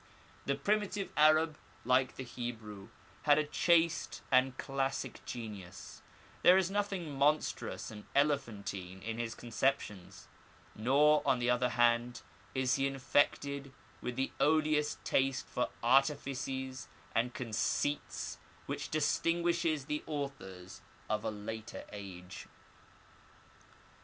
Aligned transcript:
The 0.47 0.55
primitive 0.55 1.09
Arab, 1.15 1.57
like 1.85 2.15
the 2.15 2.23
Hebrew, 2.23 2.89
had 3.21 3.37
a 3.37 3.43
chaste 3.43 4.23
and 4.31 4.57
classic 4.57 5.23
genius; 5.25 6.01
there 6.41 6.57
is 6.57 6.71
nothing 6.71 7.13
monstrous 7.13 7.91
and 7.91 8.05
elephantine 8.15 9.03
in 9.03 9.19
his 9.19 9.35
conceptions; 9.35 10.27
nor, 10.73 11.21
on 11.23 11.37
the 11.37 11.51
other 11.51 11.69
hand, 11.69 12.23
is 12.55 12.77
he 12.77 12.87
infected 12.87 13.71
with 14.01 14.15
the 14.15 14.31
odious 14.39 14.97
taste 15.03 15.45
for 15.47 15.69
artifices 15.83 16.87
and 17.13 17.35
conceits 17.35 18.39
which 18.65 18.89
distinguishes 18.89 19.85
the 19.85 20.03
authors 20.07 20.81
of 21.11 21.23
a 21.23 21.29
later 21.29 21.83
age. 21.91 22.47